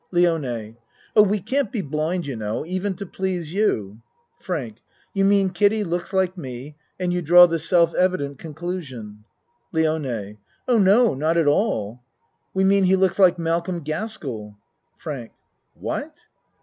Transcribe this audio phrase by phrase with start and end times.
[0.11, 0.77] LIONE
[1.15, 4.01] Oh, we can't be blind, you know, even to please you.
[4.39, 4.77] FRANK
[5.13, 9.25] You mean Kiddie looks like me and you draw the self evident conclusion.
[9.71, 12.01] LIONE Oh, no, not at all.
[12.51, 14.57] We mean he looks like Malcolm Gaskell.
[14.97, 15.33] FRANK
[15.75, 16.15] What?